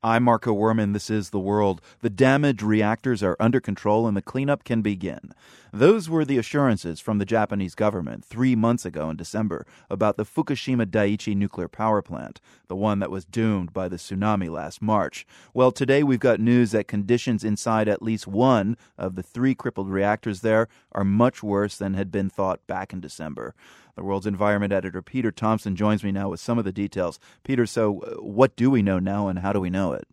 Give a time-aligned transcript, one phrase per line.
[0.00, 0.92] I'm Marco Werman.
[0.92, 1.80] This is The World.
[2.02, 5.32] The damaged reactors are under control and the cleanup can begin.
[5.72, 10.24] Those were the assurances from the Japanese government three months ago in December about the
[10.24, 15.26] Fukushima Daiichi nuclear power plant, the one that was doomed by the tsunami last March.
[15.52, 19.90] Well, today we've got news that conditions inside at least one of the three crippled
[19.90, 23.52] reactors there are much worse than had been thought back in December.
[23.98, 27.18] The World's Environment editor Peter Thomson joins me now with some of the details.
[27.42, 30.06] Peter, so uh, what do we know now and how do we know it?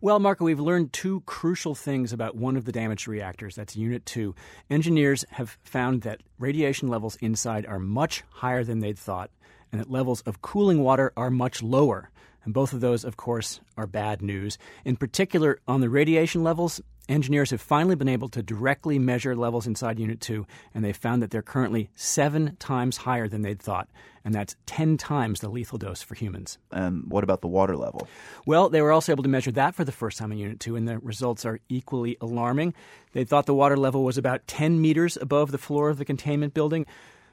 [0.00, 3.56] Well, Marco, we've learned two crucial things about one of the damaged reactors.
[3.56, 4.36] That's Unit 2.
[4.70, 9.32] Engineers have found that radiation levels inside are much higher than they'd thought,
[9.72, 12.10] and that levels of cooling water are much lower.
[12.44, 14.58] And both of those, of course, are bad news.
[14.84, 19.66] In particular, on the radiation levels, engineers have finally been able to directly measure levels
[19.66, 23.88] inside Unit 2, and they found that they're currently seven times higher than they'd thought.
[24.24, 26.58] And that's 10 times the lethal dose for humans.
[26.70, 28.08] And what about the water level?
[28.46, 30.76] Well, they were also able to measure that for the first time in Unit 2,
[30.76, 32.72] and the results are equally alarming.
[33.12, 36.54] They thought the water level was about 10 meters above the floor of the containment
[36.54, 36.86] building.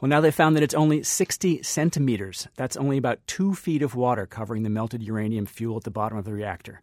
[0.00, 2.48] Well, now they found that it's only 60 centimeters.
[2.56, 6.18] That's only about two feet of water covering the melted uranium fuel at the bottom
[6.18, 6.80] of the reactor.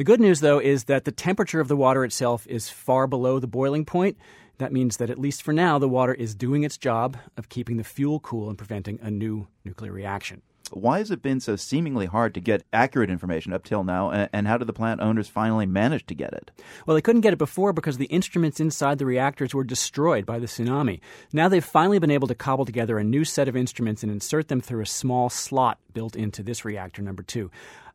[0.00, 3.38] The good news, though, is that the temperature of the water itself is far below
[3.38, 4.16] the boiling point.
[4.56, 7.76] That means that, at least for now, the water is doing its job of keeping
[7.76, 10.40] the fuel cool and preventing a new nuclear reaction.
[10.70, 14.48] Why has it been so seemingly hard to get accurate information up till now, and
[14.48, 16.50] how did the plant owners finally manage to get it?
[16.86, 20.38] Well, they couldn't get it before because the instruments inside the reactors were destroyed by
[20.38, 21.00] the tsunami.
[21.30, 24.48] Now they've finally been able to cobble together a new set of instruments and insert
[24.48, 27.50] them through a small slot built into this reactor number two.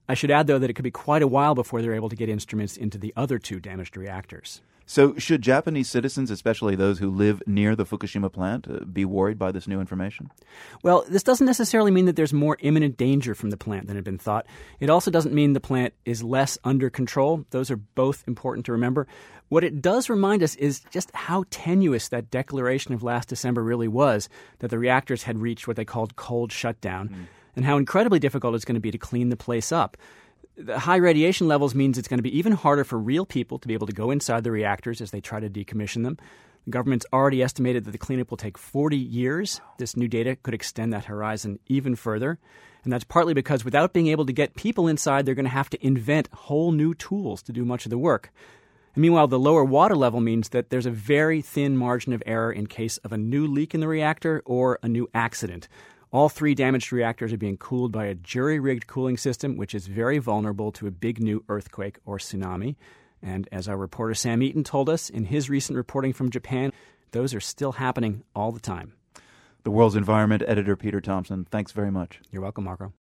[0.07, 2.15] I should add, though, that it could be quite a while before they're able to
[2.15, 4.61] get instruments into the other two damaged reactors.
[4.87, 9.39] So, should Japanese citizens, especially those who live near the Fukushima plant, uh, be worried
[9.39, 10.29] by this new information?
[10.83, 14.05] Well, this doesn't necessarily mean that there's more imminent danger from the plant than had
[14.05, 14.45] been thought.
[14.79, 17.45] It also doesn't mean the plant is less under control.
[17.49, 19.07] Those are both important to remember.
[19.49, 23.87] What it does remind us is just how tenuous that declaration of last December really
[23.87, 24.29] was
[24.59, 27.25] that the reactors had reached what they called cold shutdown, mm.
[27.55, 29.97] And how incredibly difficult it's going to be to clean the place up
[30.57, 33.67] the high radiation levels means it's going to be even harder for real people to
[33.67, 36.17] be able to go inside the reactors as they try to decommission them.
[36.65, 39.61] The government's already estimated that the cleanup will take 40 years.
[39.77, 42.39] This new data could extend that horizon even further.
[42.83, 45.69] And that's partly because without being able to get people inside, they're going to have
[45.71, 48.31] to invent whole new tools to do much of the work.
[48.95, 52.51] And meanwhile, the lower water level means that there's a very thin margin of error
[52.51, 55.67] in case of a new leak in the reactor or a new accident.
[56.15, 59.87] All three damaged reactors are being cooled by a jury rigged cooling system, which is
[59.87, 62.77] very vulnerable to a big new earthquake or tsunami.
[63.21, 66.71] And as our reporter Sam Eaton told us in his recent reporting from Japan,
[67.11, 68.93] those are still happening all the time.
[69.63, 72.21] The World's Environment editor Peter Thomson, thanks very much.
[72.31, 72.93] You're welcome, Marco.